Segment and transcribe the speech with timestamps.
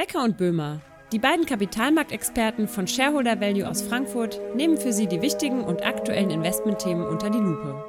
[0.00, 0.80] Becker und Böhmer,
[1.12, 6.30] die beiden Kapitalmarktexperten von Shareholder Value aus Frankfurt, nehmen für Sie die wichtigen und aktuellen
[6.30, 7.84] Investmentthemen unter die Lupe.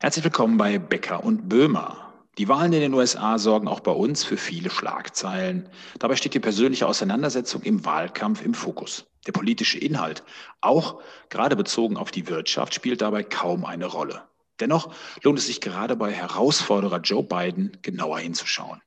[0.00, 2.12] Herzlich willkommen bei Becker und Böhmer.
[2.38, 5.68] Die Wahlen in den USA sorgen auch bei uns für viele Schlagzeilen.
[6.00, 9.06] Dabei steht die persönliche Auseinandersetzung im Wahlkampf im Fokus.
[9.28, 10.24] Der politische Inhalt,
[10.60, 14.22] auch gerade bezogen auf die Wirtschaft, spielt dabei kaum eine Rolle.
[14.58, 14.92] Dennoch
[15.22, 18.80] lohnt es sich gerade bei Herausforderer Joe Biden genauer hinzuschauen.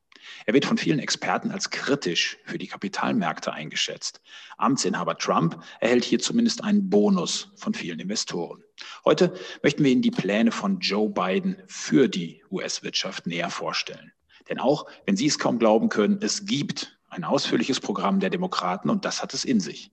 [0.45, 4.21] Er wird von vielen Experten als kritisch für die Kapitalmärkte eingeschätzt.
[4.57, 8.63] Amtsinhaber Trump erhält hier zumindest einen Bonus von vielen Investoren.
[9.05, 14.11] Heute möchten wir Ihnen die Pläne von Joe Biden für die US-Wirtschaft näher vorstellen.
[14.49, 18.89] Denn auch wenn Sie es kaum glauben können, es gibt ein ausführliches Programm der Demokraten
[18.89, 19.91] und das hat es in sich.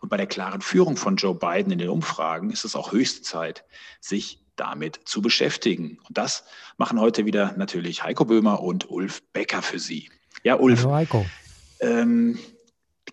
[0.00, 3.22] Und bei der klaren Führung von Joe Biden in den Umfragen ist es auch höchste
[3.22, 3.64] Zeit,
[4.00, 5.98] sich damit zu beschäftigen.
[6.08, 6.44] Und das
[6.76, 10.10] machen heute wieder natürlich Heiko Böhmer und Ulf Becker für Sie.
[10.42, 10.80] Ja, Ulf.
[10.80, 11.26] Hallo Heiko.
[11.80, 12.38] Ähm,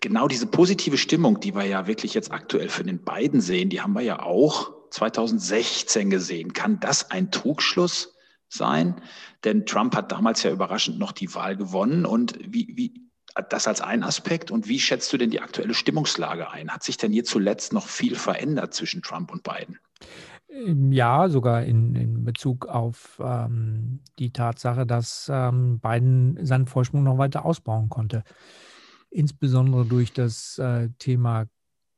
[0.00, 3.80] genau diese positive Stimmung, die wir ja wirklich jetzt aktuell für den beiden sehen, die
[3.80, 6.52] haben wir ja auch 2016 gesehen.
[6.52, 8.14] Kann das ein Trugschluss
[8.48, 9.00] sein?
[9.44, 12.04] Denn Trump hat damals ja überraschend noch die Wahl gewonnen.
[12.04, 13.10] Und wie, wie,
[13.48, 14.50] das als ein Aspekt.
[14.50, 16.70] Und wie schätzt du denn die aktuelle Stimmungslage ein?
[16.70, 19.78] Hat sich denn hier zuletzt noch viel verändert zwischen Trump und Biden?
[20.52, 27.18] Ja, sogar in, in Bezug auf ähm, die Tatsache, dass ähm, Biden seinen Vorsprung noch
[27.18, 28.24] weiter ausbauen konnte.
[29.10, 31.46] Insbesondere durch das äh, Thema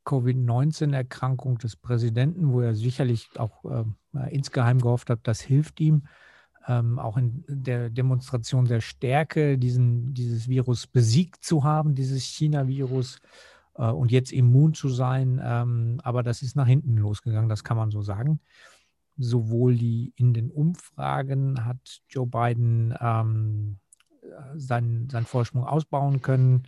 [0.05, 3.85] Covid-19-Erkrankung des Präsidenten, wo er sicherlich auch äh,
[4.29, 6.03] insgeheim gehofft hat, das hilft ihm,
[6.67, 13.17] ähm, auch in der Demonstration der Stärke, diesen, dieses Virus besiegt zu haben, dieses China-Virus
[13.17, 15.41] äh, und jetzt immun zu sein.
[15.43, 18.39] Ähm, aber das ist nach hinten losgegangen, das kann man so sagen.
[19.17, 23.79] Sowohl die in den Umfragen hat Joe Biden ähm,
[24.55, 26.63] seinen, seinen Vorsprung ausbauen können.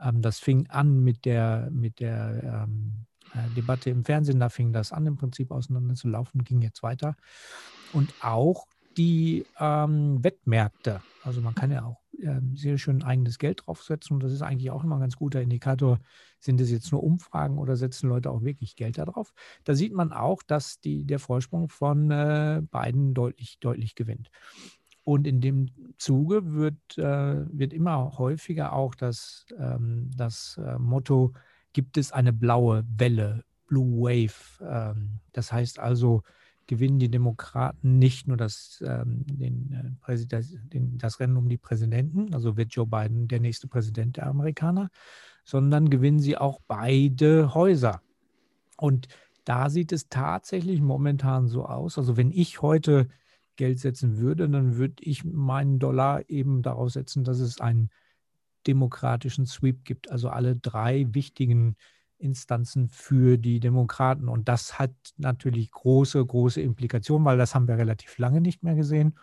[0.00, 4.72] Ähm, das fing an mit der, mit der ähm, äh, Debatte im Fernsehen, da fing
[4.72, 7.16] das an, im Prinzip auseinander zu laufen, ging jetzt weiter.
[7.92, 8.66] Und auch
[8.96, 11.02] die ähm, Wettmärkte.
[11.22, 12.00] Also man kann ja auch
[12.54, 15.98] sehr schön eigenes Geld draufsetzen und das ist eigentlich auch immer ein ganz guter Indikator.
[16.38, 19.32] Sind es jetzt nur Umfragen oder setzen Leute auch wirklich Geld darauf?
[19.64, 24.30] Da sieht man auch, dass die, der Vorsprung von äh, beiden deutlich, deutlich gewinnt.
[25.04, 31.32] Und in dem Zuge wird, äh, wird immer häufiger auch das, ähm, das äh, Motto,
[31.72, 34.34] gibt es eine blaue Welle, Blue Wave.
[34.60, 36.22] Ähm, das heißt also,
[36.66, 40.16] gewinnen die Demokraten nicht nur das, ähm, den, äh,
[40.72, 44.90] den, das Rennen um die Präsidenten, also wird Joe Biden der nächste Präsident der Amerikaner,
[45.44, 48.02] sondern gewinnen sie auch beide Häuser.
[48.76, 49.08] Und
[49.44, 51.98] da sieht es tatsächlich momentan so aus.
[51.98, 53.08] Also wenn ich heute
[53.54, 57.90] Geld setzen würde, dann würde ich meinen Dollar eben darauf setzen, dass es einen
[58.66, 60.10] demokratischen Sweep gibt.
[60.10, 61.76] Also alle drei wichtigen
[62.18, 64.28] Instanzen für die Demokraten.
[64.28, 68.74] Und das hat natürlich große, große Implikationen, weil das haben wir relativ lange nicht mehr
[68.74, 69.18] gesehen.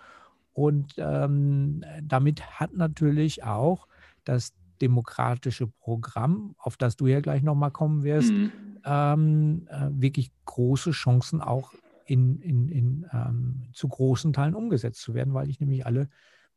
[0.54, 3.88] Und ähm, damit hat natürlich auch
[4.24, 8.52] das demokratische Programm, auf das du ja gleich nochmal kommen wirst, mhm.
[8.86, 11.74] ähm, äh, wirklich große Chancen auch
[12.06, 16.10] in, in, in ähm, zu großen Teilen umgesetzt zu werden, weil ich nämlich alle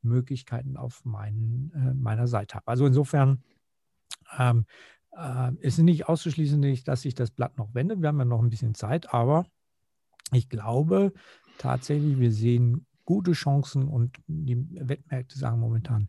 [0.03, 2.69] Möglichkeiten auf meinen, äh, meiner Seite habe.
[2.69, 3.43] Also insofern
[4.39, 4.67] ähm,
[5.17, 8.01] äh, es ist nicht auszuschließen, dass sich das Blatt noch wendet.
[8.01, 9.47] Wir haben ja noch ein bisschen Zeit, aber
[10.33, 11.13] ich glaube
[11.59, 14.57] tatsächlich, wir sehen gute Chancen und die
[14.89, 16.09] Wettmärkte sagen momentan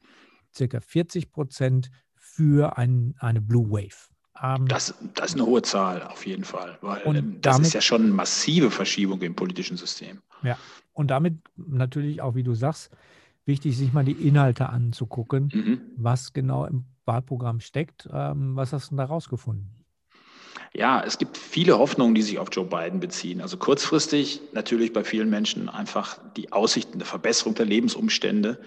[0.54, 4.10] circa 40 Prozent für ein, eine Blue Wave.
[4.42, 7.74] Ähm, das, das, ist eine hohe Zahl auf jeden Fall, weil ähm, das damit, ist
[7.74, 10.22] ja schon eine massive Verschiebung im politischen System.
[10.44, 10.58] Ja,
[10.94, 12.92] und damit natürlich auch, wie du sagst,
[13.48, 15.82] wichtig, sich mal die Inhalte anzugucken, mhm.
[15.96, 18.08] was genau im Wahlprogramm steckt.
[18.12, 19.78] Ähm, was hast du da rausgefunden?
[20.74, 23.42] Ja, es gibt viele Hoffnungen, die sich auf Joe Biden beziehen.
[23.42, 28.60] Also kurzfristig natürlich bei vielen Menschen einfach die Aussichten der Verbesserung der Lebensumstände,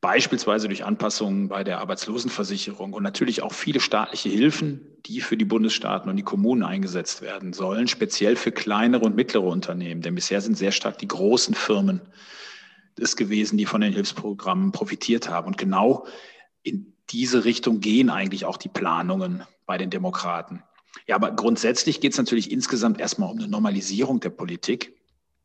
[0.00, 5.44] beispielsweise durch Anpassungen bei der Arbeitslosenversicherung und natürlich auch viele staatliche Hilfen, die für die
[5.44, 10.02] Bundesstaaten und die Kommunen eingesetzt werden sollen, speziell für kleinere und mittlere Unternehmen.
[10.02, 12.02] Denn bisher sind sehr stark die großen Firmen
[12.98, 15.46] es gewesen, die von den Hilfsprogrammen profitiert haben.
[15.46, 16.06] Und genau
[16.62, 20.62] in diese Richtung gehen eigentlich auch die Planungen bei den Demokraten.
[21.06, 24.96] Ja, aber grundsätzlich geht es natürlich insgesamt erstmal um eine Normalisierung der Politik,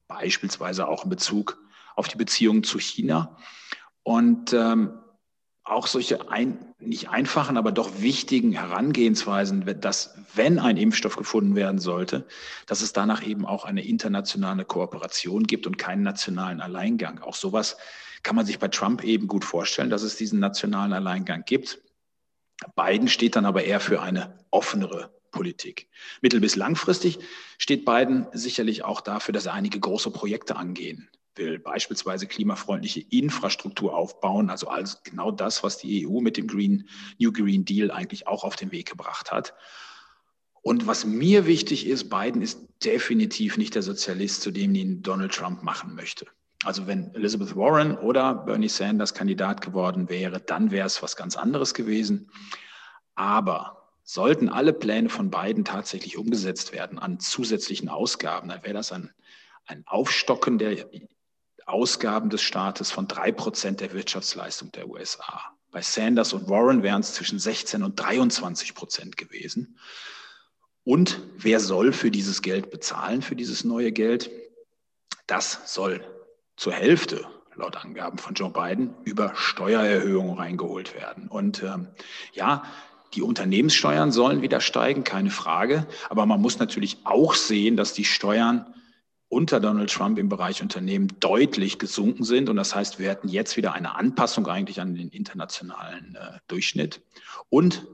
[0.07, 1.57] beispielsweise auch in Bezug
[1.95, 3.37] auf die Beziehungen zu China.
[4.03, 4.93] Und ähm,
[5.63, 11.79] auch solche ein, nicht einfachen, aber doch wichtigen Herangehensweisen, dass wenn ein Impfstoff gefunden werden
[11.79, 12.27] sollte,
[12.65, 17.19] dass es danach eben auch eine internationale Kooperation gibt und keinen nationalen Alleingang.
[17.19, 17.77] Auch sowas
[18.23, 21.81] kann man sich bei Trump eben gut vorstellen, dass es diesen nationalen Alleingang gibt.
[22.75, 25.89] Biden steht dann aber eher für eine offenere Politik.
[26.21, 27.19] Mittel- bis langfristig
[27.57, 33.95] steht Biden sicherlich auch dafür, dass er einige große Projekte angehen will, beispielsweise klimafreundliche Infrastruktur
[33.95, 36.87] aufbauen, also alles genau das, was die EU mit dem Green,
[37.19, 39.53] New Green Deal eigentlich auch auf den Weg gebracht hat.
[40.61, 45.33] Und was mir wichtig ist, Biden ist definitiv nicht der Sozialist, zu dem ihn Donald
[45.33, 46.27] Trump machen möchte.
[46.63, 51.35] Also wenn Elizabeth Warren oder Bernie Sanders Kandidat geworden wäre, dann wäre es was ganz
[51.35, 52.29] anderes gewesen.
[53.15, 58.91] Aber sollten alle Pläne von Biden tatsächlich umgesetzt werden an zusätzlichen Ausgaben, dann wäre das
[58.91, 59.11] ein,
[59.65, 60.91] ein Aufstocken der
[61.65, 65.41] Ausgaben des Staates von drei Prozent der Wirtschaftsleistung der USA.
[65.71, 69.77] Bei Sanders und Warren wären es zwischen 16 und 23 Prozent gewesen.
[70.83, 74.29] Und wer soll für dieses Geld bezahlen, für dieses neue Geld?
[75.27, 76.03] Das soll
[76.57, 77.25] zur Hälfte,
[77.55, 81.27] laut Angaben von Joe Biden, über Steuererhöhungen reingeholt werden.
[81.27, 81.87] Und ähm,
[82.33, 82.63] ja,
[83.13, 85.85] die Unternehmenssteuern sollen wieder steigen, keine Frage.
[86.09, 88.73] Aber man muss natürlich auch sehen, dass die Steuern
[89.31, 92.49] unter Donald Trump im Bereich Unternehmen deutlich gesunken sind.
[92.49, 97.01] Und das heißt, wir hätten jetzt wieder eine Anpassung eigentlich an den internationalen äh, Durchschnitt.
[97.49, 97.87] Und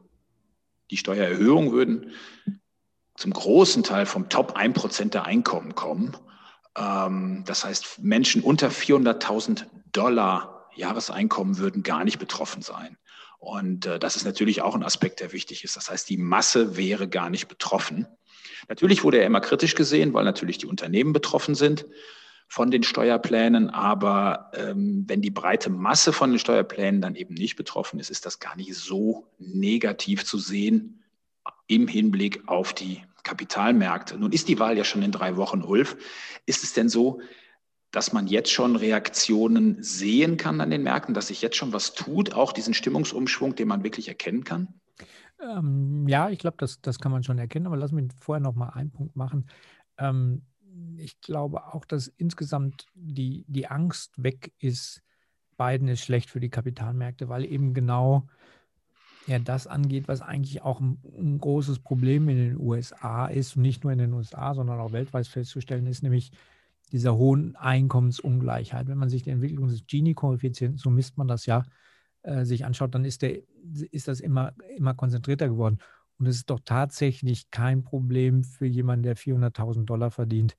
[0.89, 2.11] die Steuererhöhungen würden
[3.15, 6.17] zum großen Teil vom Top 1% der Einkommen kommen.
[6.75, 12.97] Ähm, das heißt, Menschen unter 400.000 Dollar Jahreseinkommen würden gar nicht betroffen sein.
[13.37, 15.75] Und äh, das ist natürlich auch ein Aspekt, der wichtig ist.
[15.75, 18.07] Das heißt, die Masse wäre gar nicht betroffen.
[18.67, 21.85] Natürlich wurde er immer kritisch gesehen, weil natürlich die Unternehmen betroffen sind
[22.47, 23.69] von den Steuerplänen.
[23.69, 28.25] Aber ähm, wenn die breite Masse von den Steuerplänen dann eben nicht betroffen ist, ist
[28.25, 31.03] das gar nicht so negativ zu sehen,
[31.67, 34.17] im Hinblick auf die Kapitalmärkte.
[34.17, 35.97] Nun ist die Wahl ja schon in drei Wochen, Ulf.
[36.45, 37.19] Ist es denn so,
[37.91, 41.93] dass man jetzt schon Reaktionen sehen kann an den Märkten, dass sich jetzt schon was
[41.93, 44.79] tut, auch diesen Stimmungsumschwung, den man wirklich erkennen kann?
[45.39, 48.55] Ähm, ja, ich glaube, das, das kann man schon erkennen, aber lass mich vorher noch
[48.55, 49.47] mal einen Punkt machen.
[49.97, 50.43] Ähm,
[50.97, 55.03] ich glaube auch, dass insgesamt die, die Angst weg ist,
[55.57, 58.27] Biden ist schlecht für die Kapitalmärkte, weil eben genau
[59.25, 63.63] ja das angeht, was eigentlich auch ein, ein, großes Problem in den USA ist und
[63.63, 66.31] nicht nur in den USA, sondern auch weltweit festzustellen ist, nämlich
[66.91, 68.87] dieser hohen Einkommensungleichheit.
[68.87, 71.63] Wenn man sich die Entwicklung des Gini-Koeffizienten, so misst man das ja,
[72.23, 73.39] äh, sich anschaut, dann ist, der,
[73.91, 75.79] ist das immer, immer konzentrierter geworden.
[76.19, 80.57] Und es ist doch tatsächlich kein Problem für jemanden, der 400.000 Dollar verdient,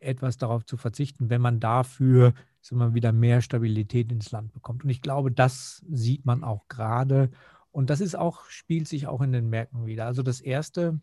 [0.00, 2.34] etwas darauf zu verzichten, wenn man dafür
[2.70, 4.84] wir, wieder mehr Stabilität ins Land bekommt.
[4.84, 7.30] Und ich glaube, das sieht man auch gerade.
[7.70, 10.06] Und das ist auch, spielt sich auch in den Märkten wieder.
[10.06, 11.00] Also das erste,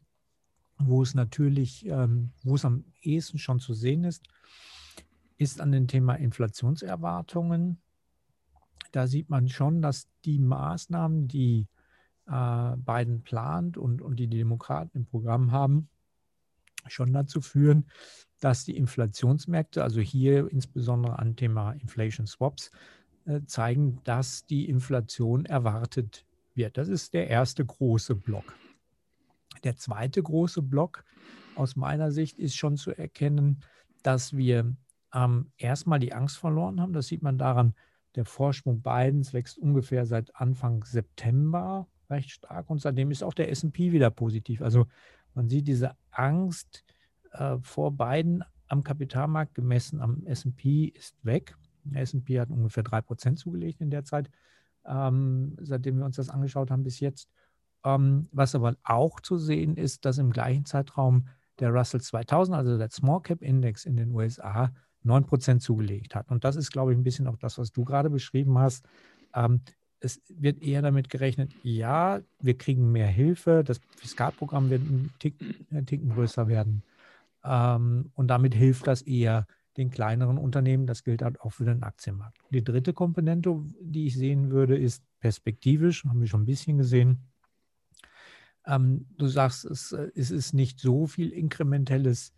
[0.77, 4.27] wo es natürlich, ähm, wo es am ehesten schon zu sehen ist,
[5.37, 7.77] ist an dem Thema Inflationserwartungen.
[8.91, 11.67] Da sieht man schon, dass die Maßnahmen, die
[12.27, 15.89] äh, Biden plant und, und die, die Demokraten im Programm haben,
[16.87, 17.85] schon dazu führen,
[18.39, 22.71] dass die Inflationsmärkte, also hier insbesondere an Thema Inflation Swaps,
[23.25, 26.77] äh, zeigen, dass die Inflation erwartet wird.
[26.77, 28.55] Das ist der erste große Block.
[29.63, 31.03] Der zweite große Block
[31.55, 33.61] aus meiner Sicht ist schon zu erkennen,
[34.03, 34.75] dass wir
[35.13, 36.93] ähm, erstmal die Angst verloren haben.
[36.93, 37.73] Das sieht man daran,
[38.15, 43.49] der Vorsprung Bidens wächst ungefähr seit Anfang September recht stark und seitdem ist auch der
[43.51, 44.61] SP wieder positiv.
[44.61, 44.85] Also
[45.33, 46.83] man sieht diese Angst
[47.31, 51.55] äh, vor Biden am Kapitalmarkt gemessen am SP ist weg.
[51.83, 54.29] Der SP hat ungefähr 3% zugelegt in der Zeit
[54.87, 57.29] ähm, seitdem wir uns das angeschaut haben bis jetzt.
[57.83, 61.27] Ähm, was aber auch zu sehen ist, dass im gleichen Zeitraum
[61.59, 64.71] der Russell 2000, also der Small Cap Index in den USA,
[65.05, 66.29] 9% zugelegt hat.
[66.31, 68.85] Und das ist, glaube ich, ein bisschen auch das, was du gerade beschrieben hast.
[69.33, 69.61] Ähm,
[69.99, 75.85] es wird eher damit gerechnet, ja, wir kriegen mehr Hilfe, das Fiskalprogramm wird ein Ticken,
[75.85, 76.83] Ticken größer werden.
[77.43, 79.47] Ähm, und damit hilft das eher
[79.77, 80.87] den kleineren Unternehmen.
[80.87, 82.37] Das gilt halt auch für den Aktienmarkt.
[82.49, 87.19] Die dritte Komponente, die ich sehen würde, ist perspektivisch, haben wir schon ein bisschen gesehen.
[88.65, 92.33] Ähm, du sagst, es, es, ist nicht so viel inkrementelles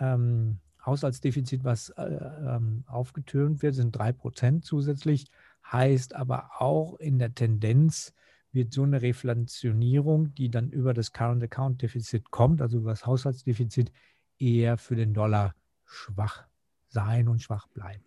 [0.00, 5.26] ähm, Haushaltsdefizit, was äh, ähm, aufgetürmt wird, sind drei Prozent zusätzlich,
[5.70, 8.14] heißt aber auch in der Tendenz
[8.52, 13.06] wird so eine Reflationierung, die dann über das Current Account Defizit kommt, also über das
[13.06, 13.92] Haushaltsdefizit,
[14.38, 15.54] eher für den Dollar
[15.84, 16.46] schwach
[16.88, 18.04] sein und schwach bleiben.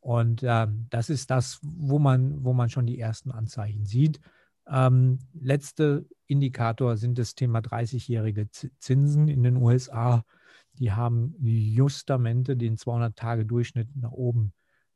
[0.00, 4.20] Und ähm, das ist das, wo man, wo man schon die ersten Anzeichen sieht.
[4.68, 10.24] Ähm, letzte Indikator sind das Thema 30-jährige Zinsen in den USA.
[10.78, 14.52] Die haben justamente den 200-Tage-Durchschnitt nach oben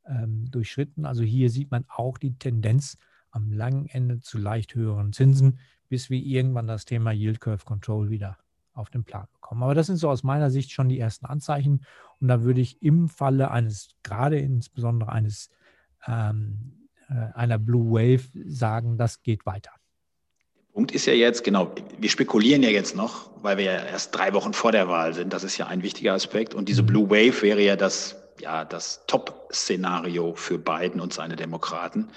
[0.06, 1.04] ähm, durchschritten.
[1.06, 2.98] Also hier sieht man auch die Tendenz
[3.30, 5.58] am langen Ende zu leicht höheren Zinsen.
[5.88, 8.38] bis wir irgendwann das Thema Yield Curve Control wieder
[8.74, 9.64] auf den Plan bekommen.
[9.64, 11.84] Aber das sind so aus meiner Sicht schon die ersten Anzeichen.
[12.20, 15.50] Und da würde ich im Falle eines, gerade insbesondere eines
[16.06, 19.72] ähm, äh, einer Blue Wave sagen, das geht weiter.
[20.72, 24.32] Punkt ist ja jetzt, genau, wir spekulieren ja jetzt noch, weil wir ja erst drei
[24.34, 25.32] Wochen vor der Wahl sind.
[25.32, 26.54] Das ist ja ein wichtiger Aspekt.
[26.54, 26.86] Und diese mhm.
[26.86, 32.10] Blue Wave wäre ja das, ja, das Top-Szenario für Biden und seine Demokraten.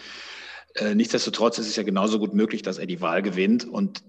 [0.76, 4.04] Äh, nichtsdestotrotz ist es ja genauso gut möglich, dass er die Wahl gewinnt und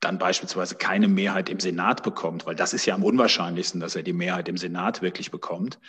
[0.00, 4.02] dann beispielsweise keine Mehrheit im Senat bekommt, weil das ist ja am unwahrscheinlichsten, dass er
[4.02, 5.80] die Mehrheit im Senat wirklich bekommt,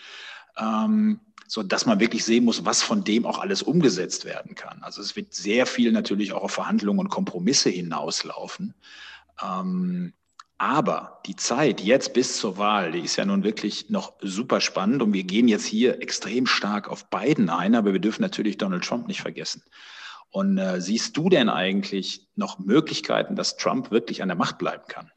[0.57, 4.83] ähm, so dass man wirklich sehen muss, was von dem auch alles umgesetzt werden kann.
[4.83, 8.75] Also es wird sehr viel natürlich auch auf Verhandlungen und Kompromisse hinauslaufen.
[9.41, 10.13] Ähm,
[10.59, 15.01] aber die Zeit jetzt bis zur Wahl, die ist ja nun wirklich noch super spannend
[15.01, 18.83] und wir gehen jetzt hier extrem stark auf Biden ein, aber wir dürfen natürlich Donald
[18.83, 19.63] Trump nicht vergessen.
[20.29, 24.83] Und äh, siehst du denn eigentlich noch Möglichkeiten, dass Trump wirklich an der Macht bleiben
[24.87, 25.09] kann?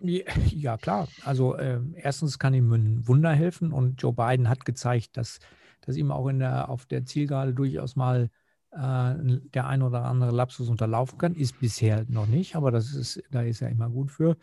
[0.54, 1.08] Ja, klar.
[1.24, 5.38] Also äh, erstens kann ihm ein Wunder helfen und Joe Biden hat gezeigt, dass,
[5.80, 8.30] dass ihm auch in der, auf der Zielgerade durchaus mal
[8.70, 9.14] äh,
[9.54, 11.34] der ein oder andere Lapsus unterlaufen kann.
[11.34, 14.36] Ist bisher noch nicht, aber das ist, da ist er immer gut für.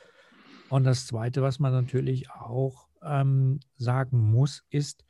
[0.70, 5.06] Und das Zweite, was man natürlich auch ähm, sagen muss, ist,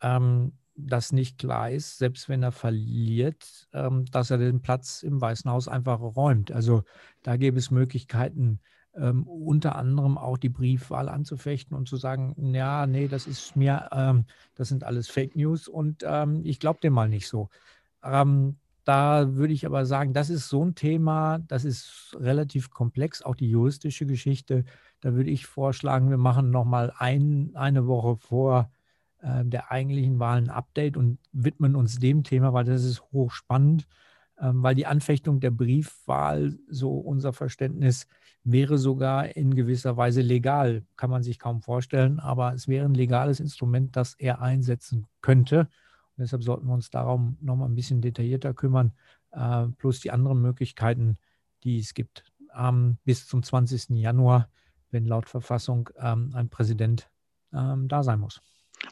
[0.00, 5.20] ähm, dass nicht klar ist, selbst wenn er verliert, ähm, dass er den Platz im
[5.20, 6.52] Weißen Haus einfach räumt.
[6.52, 6.82] Also
[7.22, 8.60] da gäbe es Möglichkeiten,
[8.96, 13.88] ähm, unter anderem auch die Briefwahl anzufechten und zu sagen, ja, nee, das ist mir,
[13.92, 14.24] ähm,
[14.54, 17.48] das sind alles Fake News und ähm, ich glaube dem mal nicht so.
[18.02, 23.22] Ähm, da würde ich aber sagen, das ist so ein Thema, das ist relativ komplex,
[23.22, 24.64] auch die juristische Geschichte.
[25.00, 28.70] Da würde ich vorschlagen, wir machen nochmal ein, eine Woche vor
[29.22, 33.86] äh, der eigentlichen Wahl ein Update und widmen uns dem Thema, weil das ist hochspannend,
[34.36, 38.06] weil die Anfechtung der Briefwahl, so unser Verständnis,
[38.44, 40.84] wäre sogar in gewisser Weise legal.
[40.96, 45.60] Kann man sich kaum vorstellen, aber es wäre ein legales Instrument, das er einsetzen könnte.
[45.60, 48.92] Und deshalb sollten wir uns darum nochmal ein bisschen detaillierter kümmern,
[49.32, 51.18] äh, plus die anderen Möglichkeiten,
[51.64, 52.24] die es gibt.
[52.56, 53.90] Ähm, bis zum 20.
[53.98, 54.48] Januar,
[54.90, 57.08] wenn laut Verfassung ähm, ein Präsident
[57.52, 58.42] ähm, da sein muss.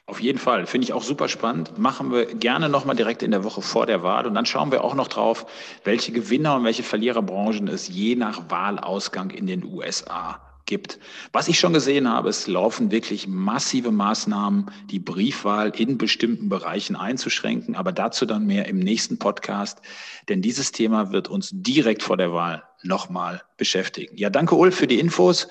[0.07, 1.79] Auf jeden Fall, finde ich auch super spannend.
[1.79, 4.85] Machen wir gerne nochmal direkt in der Woche vor der Wahl und dann schauen wir
[4.85, 5.47] auch noch drauf,
[5.85, 10.99] welche Gewinner und welche Verliererbranchen es je nach Wahlausgang in den USA gibt.
[11.33, 16.97] Was ich schon gesehen habe, es laufen wirklich massive Maßnahmen, die Briefwahl in bestimmten Bereichen
[16.97, 19.81] einzuschränken, aber dazu dann mehr im nächsten Podcast,
[20.29, 24.17] denn dieses Thema wird uns direkt vor der Wahl nochmal beschäftigen.
[24.17, 25.49] Ja, danke Ulf für die Infos.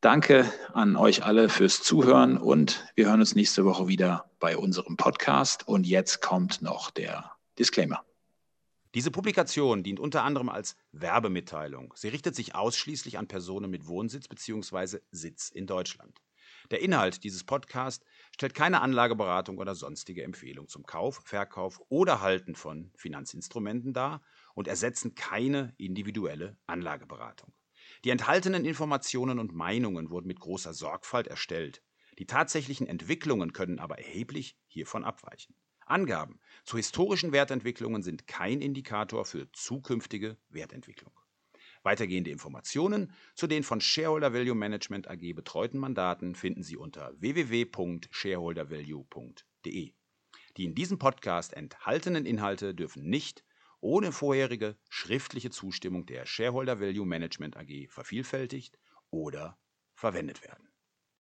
[0.00, 4.96] Danke an euch alle fürs Zuhören und wir hören uns nächste Woche wieder bei unserem
[4.96, 5.66] Podcast.
[5.66, 8.04] Und jetzt kommt noch der Disclaimer.
[8.94, 11.94] Diese Publikation dient unter anderem als Werbemitteilung.
[11.96, 15.00] Sie richtet sich ausschließlich an Personen mit Wohnsitz bzw.
[15.10, 16.20] Sitz in Deutschland.
[16.70, 22.54] Der Inhalt dieses Podcasts stellt keine Anlageberatung oder sonstige Empfehlung zum Kauf, Verkauf oder Halten
[22.54, 24.22] von Finanzinstrumenten dar
[24.54, 27.52] und ersetzen keine individuelle Anlageberatung.
[28.04, 31.82] Die enthaltenen Informationen und Meinungen wurden mit großer Sorgfalt erstellt.
[32.18, 35.54] Die tatsächlichen Entwicklungen können aber erheblich hiervon abweichen.
[35.86, 41.12] Angaben zu historischen Wertentwicklungen sind kein Indikator für zukünftige Wertentwicklung.
[41.82, 49.94] Weitergehende Informationen zu den von Shareholder Value Management AG betreuten Mandaten finden Sie unter www.shareholdervalue.de.
[50.56, 53.44] Die in diesem Podcast enthaltenen Inhalte dürfen nicht
[53.80, 58.78] ohne vorherige schriftliche Zustimmung der Shareholder Value Management AG vervielfältigt
[59.10, 59.58] oder
[59.94, 60.67] verwendet werden